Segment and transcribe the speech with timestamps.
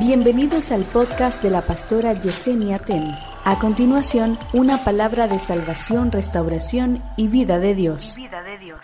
[0.00, 3.14] Bienvenidos al podcast de la pastora Yesenia Ten.
[3.44, 8.14] A continuación, una palabra de salvación, restauración y vida de Dios.
[8.16, 8.80] vida de Dios.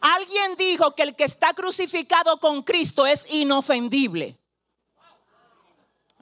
[0.00, 4.38] Alguien dijo que el que está crucificado con Cristo es inofendible.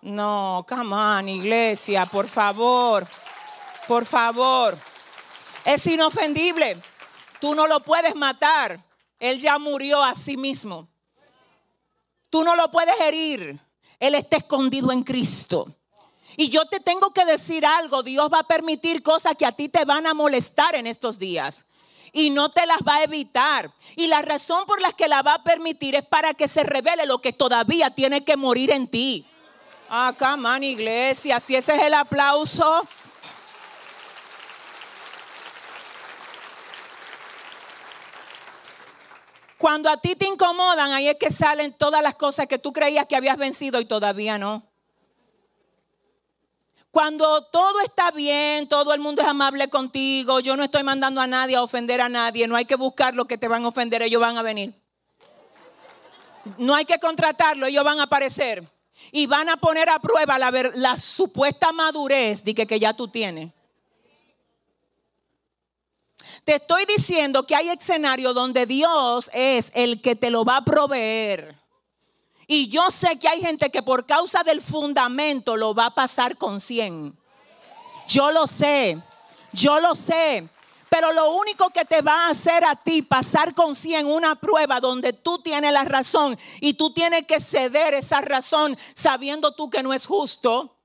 [0.00, 3.06] No, come on, iglesia, por favor,
[3.86, 4.78] por favor.
[5.66, 6.80] Es inofendible.
[7.38, 8.82] Tú no lo puedes matar.
[9.18, 10.88] Él ya murió a sí mismo.
[12.30, 13.67] Tú no lo puedes herir.
[14.00, 15.74] Él está escondido en Cristo.
[16.36, 19.68] Y yo te tengo que decir algo, Dios va a permitir cosas que a ti
[19.68, 21.66] te van a molestar en estos días.
[22.12, 23.72] Y no te las va a evitar.
[23.96, 27.06] Y la razón por la que la va a permitir es para que se revele
[27.06, 29.26] lo que todavía tiene que morir en ti.
[29.90, 32.86] Ah, come on, iglesia, si ese es el aplauso.
[39.58, 43.06] Cuando a ti te incomodan, ahí es que salen todas las cosas que tú creías
[43.06, 44.62] que habías vencido y todavía no.
[46.92, 51.26] Cuando todo está bien, todo el mundo es amable contigo, yo no estoy mandando a
[51.26, 54.00] nadie a ofender a nadie, no hay que buscar lo que te van a ofender,
[54.02, 54.74] ellos van a venir.
[56.56, 58.64] No hay que contratarlo, ellos van a aparecer
[59.10, 63.52] y van a poner a prueba la, supuesta madurez de que ya tú tienes.
[66.48, 70.64] Te estoy diciendo que hay escenarios donde Dios es el que te lo va a
[70.64, 71.54] proveer.
[72.46, 76.38] Y yo sé que hay gente que por causa del fundamento lo va a pasar
[76.38, 77.14] con 100.
[78.08, 78.98] Yo lo sé,
[79.52, 80.48] yo lo sé.
[80.88, 84.80] Pero lo único que te va a hacer a ti pasar con 100 una prueba
[84.80, 89.82] donde tú tienes la razón y tú tienes que ceder esa razón sabiendo tú que
[89.82, 90.78] no es justo.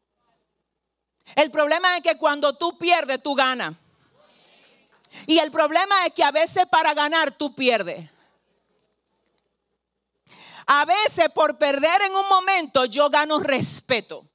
[1.38, 3.76] El problema es que cuando tú pierdes, tú ganas.
[5.28, 8.10] Y el problema es que a veces para ganar tú pierdes.
[10.66, 14.26] A veces por perder en un momento yo gano respeto.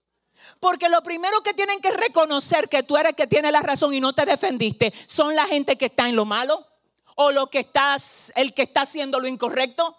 [0.61, 4.01] Porque lo primero que tienen que reconocer que tú eres que tiene la razón y
[4.01, 6.67] no te defendiste son la gente que está en lo malo
[7.15, 9.97] o lo que estás el que está haciendo lo incorrecto.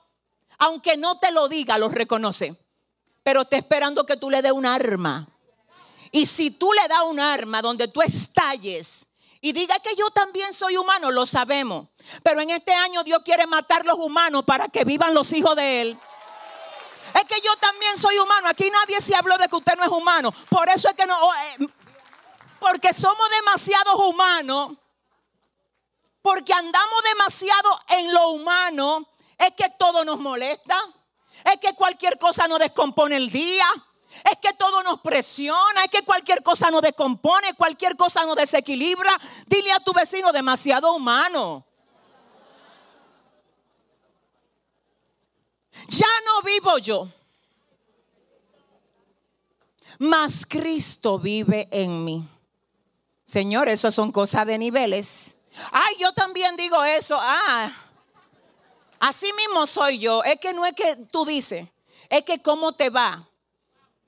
[0.57, 2.55] Aunque no te lo diga, lo reconoce.
[3.23, 5.29] Pero está esperando que tú le dé un arma.
[6.11, 9.08] Y si tú le das un arma donde tú estalles,
[9.41, 11.87] y diga que yo también soy humano, lo sabemos.
[12.23, 15.81] Pero en este año Dios quiere matar los humanos para que vivan los hijos de
[15.81, 15.99] Él.
[17.13, 18.49] Es que yo también soy humano.
[18.49, 20.31] Aquí nadie se habló de que usted no es humano.
[20.49, 21.17] Por eso es que no.
[21.19, 21.67] Oh, eh,
[22.59, 24.73] porque somos demasiados humanos.
[26.21, 29.07] Porque andamos demasiado en lo humano.
[29.37, 30.77] Es que todo nos molesta.
[31.45, 33.65] Es que cualquier cosa nos descompone el día.
[34.29, 39.11] Es que todo nos presiona, es que cualquier cosa nos descompone, cualquier cosa nos desequilibra.
[39.45, 41.65] Dile a tu vecino demasiado humano.
[45.87, 47.07] Ya no vivo yo,
[49.97, 52.27] mas Cristo vive en mí.
[53.23, 55.37] Señor, eso son cosas de niveles.
[55.71, 57.17] Ay, yo también digo eso.
[57.19, 57.71] Ah,
[58.99, 60.23] así mismo soy yo.
[60.23, 61.67] Es que no es que tú dices,
[62.09, 63.28] es que cómo te va.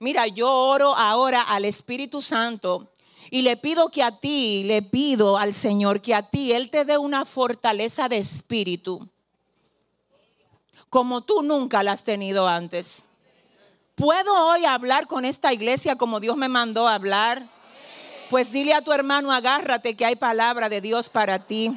[0.01, 2.91] Mira, yo oro ahora al Espíritu Santo
[3.29, 6.83] y le pido que a ti, le pido al Señor que a ti Él te
[6.83, 9.07] dé una fortaleza de espíritu
[10.91, 13.05] como tú nunca la has tenido antes.
[13.95, 17.47] ¿Puedo hoy hablar con esta iglesia como Dios me mandó a hablar?
[18.29, 21.73] Pues dile a tu hermano, agárrate que hay palabra de Dios para ti.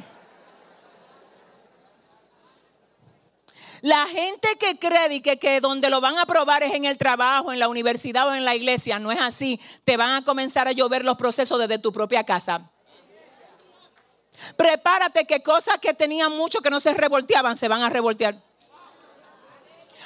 [3.84, 7.52] La gente que cree que, que donde lo van a probar es en el trabajo,
[7.52, 9.60] en la universidad o en la iglesia, no es así.
[9.84, 12.70] Te van a comenzar a llover los procesos desde tu propia casa.
[14.56, 18.36] Prepárate que cosas que tenían mucho que no se revolteaban se van a revoltear.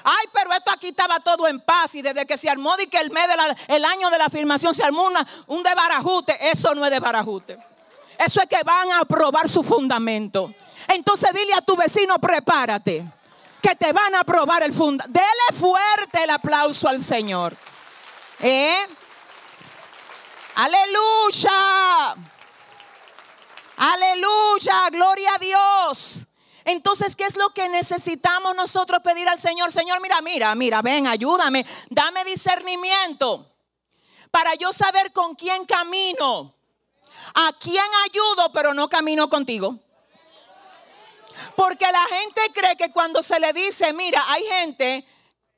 [0.02, 2.98] Ay, pero esto aquí estaba todo en paz y desde que se armó y que
[2.98, 3.28] el mes
[3.68, 5.08] el año de la afirmación se armó
[5.46, 6.36] un de barajute.
[6.50, 7.56] Eso no es de barajute.
[8.18, 10.52] Eso es que van a probar su fundamento.
[10.88, 13.17] Entonces dile a tu vecino, prepárate
[13.60, 15.18] que te van a probar el fundamento.
[15.18, 17.56] Dele fuerte el aplauso al Señor.
[18.40, 18.86] ¿Eh?
[20.54, 22.16] Aleluya.
[23.76, 24.90] Aleluya.
[24.90, 26.26] Gloria a Dios.
[26.64, 29.72] Entonces, ¿qué es lo que necesitamos nosotros pedir al Señor?
[29.72, 31.64] Señor, mira, mira, mira, ven, ayúdame.
[31.88, 33.54] Dame discernimiento
[34.30, 36.54] para yo saber con quién camino.
[37.34, 39.78] A quién ayudo, pero no camino contigo.
[41.56, 45.06] Porque la gente cree que cuando se le dice, mira, hay gente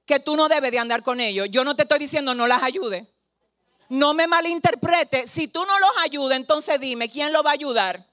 [0.07, 1.49] que tú no debes de andar con ellos.
[1.51, 3.07] Yo no te estoy diciendo no las ayude.
[3.89, 5.27] No me malinterprete.
[5.27, 8.07] Si tú no los ayudas, entonces dime, ¿quién lo va a ayudar?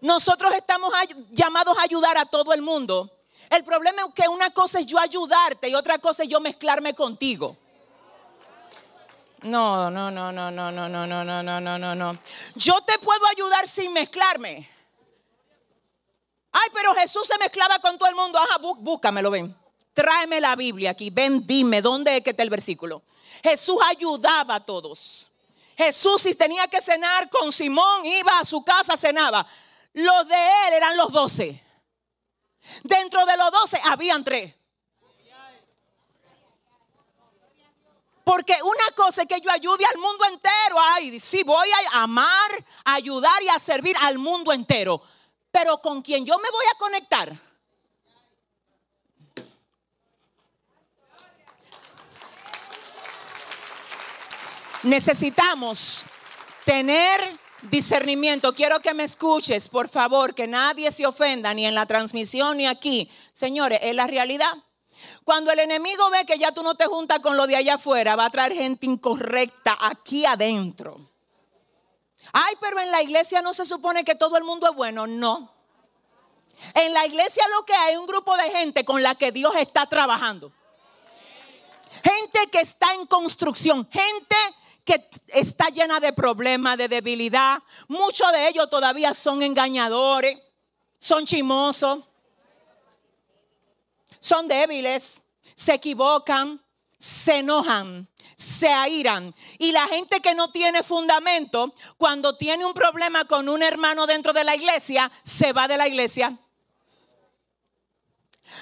[0.00, 0.92] Nosotros estamos
[1.30, 3.10] llamados a ayudar a todo el mundo.
[3.50, 6.94] El problema es que una cosa es yo ayudarte y otra cosa es yo mezclarme
[6.94, 7.56] contigo.
[9.42, 12.18] No, no, no, no, no, no, no, no, no, no, no, no.
[12.54, 14.73] Yo te puedo ayudar sin mezclarme.
[16.56, 18.38] Ay, pero Jesús se mezclaba con todo el mundo.
[18.38, 19.54] Ajá, búscamelo, ven.
[19.92, 21.10] Tráeme la Biblia aquí.
[21.10, 23.02] Ven, dime, ¿dónde es que está el versículo?
[23.42, 25.26] Jesús ayudaba a todos.
[25.76, 29.44] Jesús si tenía que cenar con Simón, iba a su casa, cenaba.
[29.94, 31.60] Los de él eran los doce.
[32.84, 34.54] Dentro de los doce habían tres.
[38.22, 40.76] Porque una cosa es que yo ayude al mundo entero.
[40.78, 45.02] Ay, sí, voy a amar, ayudar y a servir al mundo entero.
[45.54, 47.40] Pero con quien yo me voy a conectar.
[54.82, 56.06] Necesitamos
[56.64, 58.52] tener discernimiento.
[58.52, 62.66] Quiero que me escuches, por favor, que nadie se ofenda, ni en la transmisión ni
[62.66, 63.08] aquí.
[63.32, 64.54] Señores, es la realidad.
[65.22, 68.16] Cuando el enemigo ve que ya tú no te juntas con lo de allá afuera,
[68.16, 71.13] va a traer gente incorrecta aquí adentro.
[72.32, 75.06] Ay, pero en la iglesia no se supone que todo el mundo es bueno.
[75.06, 75.52] No.
[76.74, 79.54] En la iglesia lo que hay es un grupo de gente con la que Dios
[79.56, 80.52] está trabajando.
[82.02, 83.88] Gente que está en construcción.
[83.90, 84.36] Gente
[84.84, 87.62] que está llena de problemas, de debilidad.
[87.88, 90.38] Muchos de ellos todavía son engañadores,
[90.98, 92.04] son chimosos
[94.24, 95.20] son débiles,
[95.54, 96.63] se equivocan,
[96.98, 99.34] se enojan, se airan.
[99.58, 104.32] Y la gente que no tiene fundamento, cuando tiene un problema con un hermano dentro
[104.32, 106.36] de la iglesia, se va de la iglesia.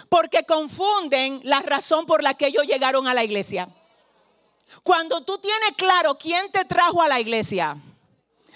[0.08, 3.68] Porque confunden la razón por la que ellos llegaron a la iglesia.
[4.82, 7.76] Cuando tú tienes claro quién te trajo a la iglesia,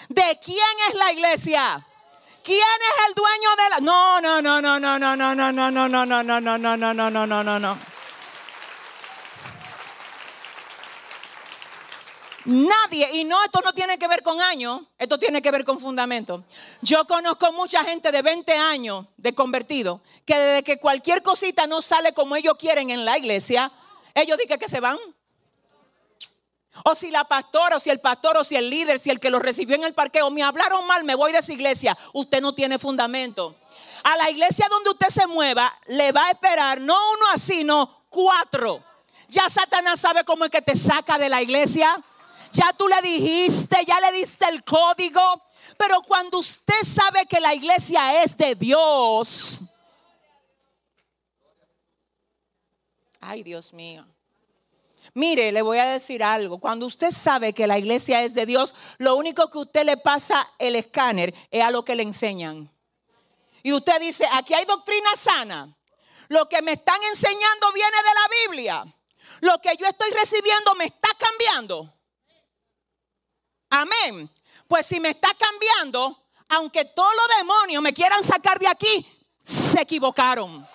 [0.08, 0.58] de quién
[0.88, 1.86] es la iglesia,
[2.46, 3.80] ¿Quién es el dueño de la.?
[3.80, 6.76] No, no, no, no, no, no, no, no, no, no, no, no, no, no, no,
[6.76, 7.78] no, no, no, no, no,
[12.46, 15.80] Nadie, y no, esto no tiene que ver con años, esto tiene que ver con
[15.80, 16.44] fundamento.
[16.80, 21.82] Yo conozco mucha gente de 20 años de convertido, que desde que cualquier cosita no
[21.82, 23.72] sale como ellos quieren en la iglesia,
[24.14, 24.96] ellos dicen que se van.
[26.84, 29.30] O si la pastora, o si el pastor, o si el líder, si el que
[29.30, 31.98] lo recibió en el parqueo me hablaron mal, me voy de esa iglesia.
[32.12, 33.56] Usted no tiene fundamento.
[34.04, 38.04] A la iglesia donde usted se mueva, le va a esperar no uno así, no
[38.08, 38.84] cuatro.
[39.28, 42.00] Ya Satanás sabe cómo es que te saca de la iglesia.
[42.56, 45.20] Ya tú le dijiste, ya le diste el código.
[45.76, 49.60] Pero cuando usted sabe que la iglesia es de Dios.
[53.20, 54.06] Ay, Dios mío.
[55.12, 56.58] Mire, le voy a decir algo.
[56.58, 60.48] Cuando usted sabe que la iglesia es de Dios, lo único que usted le pasa
[60.58, 62.70] el escáner es a lo que le enseñan.
[63.62, 65.76] Y usted dice, aquí hay doctrina sana.
[66.28, 68.96] Lo que me están enseñando viene de la Biblia.
[69.40, 71.95] Lo que yo estoy recibiendo me está cambiando.
[73.70, 74.30] Amén.
[74.68, 76.18] Pues si me está cambiando,
[76.48, 79.06] aunque todos los demonios me quieran sacar de aquí,
[79.42, 80.66] se equivocaron.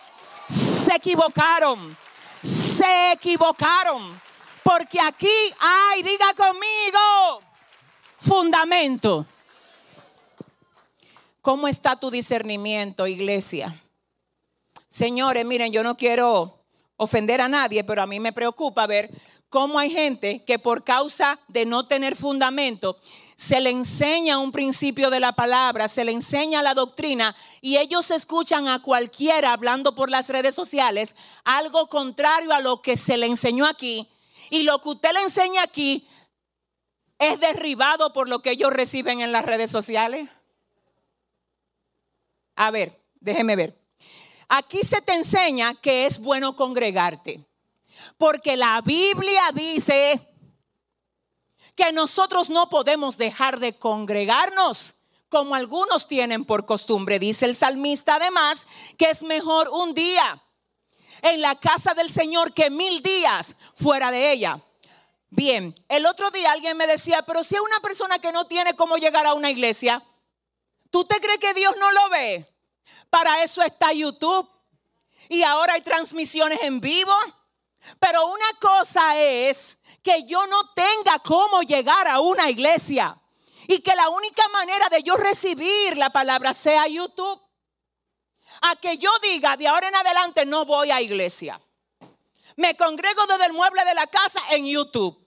[0.48, 1.98] Se equivocaron.
[2.42, 4.20] Se equivocaron.
[4.64, 7.42] Porque aquí hay, diga conmigo,
[8.18, 9.26] fundamento.
[11.42, 13.82] ¿Cómo está tu discernimiento, iglesia?
[14.90, 16.60] Señores, miren, yo no quiero
[16.98, 19.10] ofender a nadie, pero a mí me preocupa ver
[19.52, 22.98] cómo hay gente que por causa de no tener fundamento,
[23.36, 28.12] se le enseña un principio de la palabra, se le enseña la doctrina y ellos
[28.12, 33.26] escuchan a cualquiera hablando por las redes sociales algo contrario a lo que se le
[33.26, 34.08] enseñó aquí
[34.50, 36.08] y lo que usted le enseña aquí
[37.20, 40.30] es derribado por lo que ellos reciben en las redes sociales.
[42.56, 43.78] A ver, déjeme ver.
[44.48, 47.51] Aquí se te enseña que es bueno congregarte.
[48.18, 50.28] Porque la Biblia dice
[51.76, 54.96] que nosotros no podemos dejar de congregarnos
[55.30, 57.18] como algunos tienen por costumbre.
[57.18, 58.68] Dice el salmista además
[58.98, 60.44] que es mejor un día
[61.22, 64.62] en la casa del Señor que mil días fuera de ella.
[65.30, 68.76] Bien, el otro día alguien me decía, pero si es una persona que no tiene
[68.76, 70.04] cómo llegar a una iglesia,
[70.90, 72.54] ¿tú te crees que Dios no lo ve?
[73.10, 74.50] Para eso está YouTube
[75.30, 77.14] y ahora hay transmisiones en vivo.
[78.00, 83.18] Pero una cosa es que yo no tenga cómo llegar a una iglesia
[83.68, 87.42] y que la única manera de yo recibir la palabra sea YouTube
[88.62, 91.60] a que yo diga de ahora en adelante no voy a iglesia.
[92.56, 95.18] Me congrego desde el mueble de la casa en YouTube.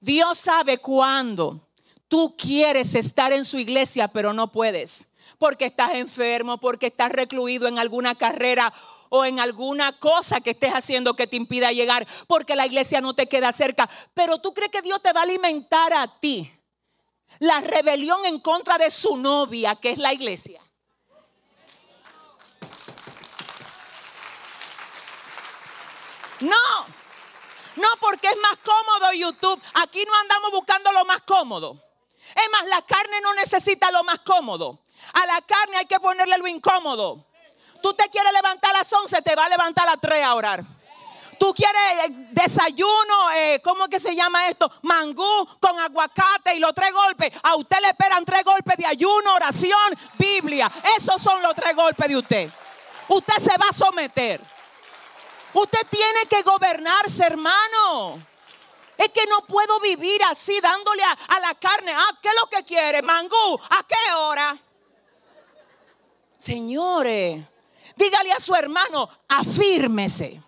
[0.00, 1.60] Dios sabe cuándo
[2.08, 5.08] tú quieres estar en su iglesia, pero no puedes.
[5.38, 8.72] Porque estás enfermo, porque estás recluido en alguna carrera
[9.14, 13.12] o en alguna cosa que estés haciendo que te impida llegar, porque la iglesia no
[13.12, 13.88] te queda cerca.
[14.14, 16.50] Pero tú crees que Dios te va a alimentar a ti
[17.38, 20.62] la rebelión en contra de su novia, que es la iglesia.
[26.40, 26.86] No,
[27.76, 29.60] no porque es más cómodo YouTube.
[29.74, 31.76] Aquí no andamos buscando lo más cómodo.
[32.34, 34.86] Es más, la carne no necesita lo más cómodo.
[35.12, 37.26] A la carne hay que ponerle lo incómodo.
[37.82, 40.34] Tú te quieres levantar a las 11, te va a levantar a las 3 a
[40.34, 40.64] orar.
[41.42, 44.70] Tú quieres eh, desayuno, eh, ¿cómo que se llama esto?
[44.82, 47.32] Mangú con aguacate y los tres golpes.
[47.42, 50.70] A usted le esperan tres golpes de ayuno, oración, Biblia.
[50.96, 52.50] Esos son los tres golpes de usted.
[53.08, 54.40] Usted se va a someter.
[55.52, 58.22] Usted tiene que gobernarse, hermano.
[58.96, 61.92] Es que no puedo vivir así dándole a, la carne.
[61.92, 63.02] Ah, ¿qué es lo que quiere?
[63.02, 63.58] Mangú.
[63.68, 64.56] ¿A qué hora?
[66.38, 67.42] Señores,
[68.02, 70.42] dígale a su hermano, afírmese.